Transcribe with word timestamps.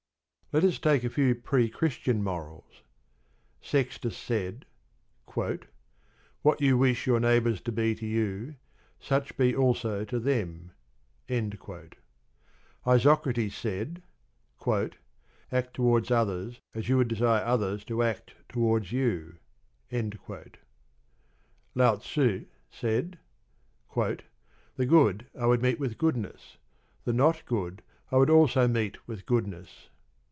Let 0.53 0.65
us 0.65 0.79
take 0.79 1.05
a 1.05 1.09
few 1.09 1.33
pre 1.33 1.69
Christian 1.69 2.21
morals. 2.21 2.81
Sextus 3.61 4.17
said: 4.17 4.65
"What 5.33 6.59
you 6.59 6.77
wish 6.77 7.07
your 7.07 7.21
neighbours 7.21 7.61
to 7.61 7.71
be 7.71 7.95
to 7.95 8.05
you, 8.05 8.55
such 8.99 9.37
be 9.37 9.55
also 9.55 10.03
to 10.03 10.19
them." 10.19 10.71
Isocrates 12.85 13.55
said: 13.55 14.03
"Act 15.53 15.73
towards 15.73 16.11
others 16.11 16.59
as 16.75 16.89
you 16.89 17.01
desire 17.05 17.45
others 17.45 17.85
to 17.85 18.03
act 18.03 18.33
towards 18.49 18.91
you." 18.91 19.37
Lao 19.89 20.09
tze 21.95 22.47
said: 22.69 23.17
"The 23.95 24.85
good 24.85 25.27
I 25.39 25.45
would 25.45 25.61
meet 25.61 25.79
with 25.79 25.97
goodness, 25.97 26.57
the 27.05 27.13
not 27.13 27.45
good 27.45 27.81
I 28.11 28.17
would 28.17 28.29
also 28.29 28.67
meet 28.67 29.07
with 29.07 29.25
goodness." 29.25 29.87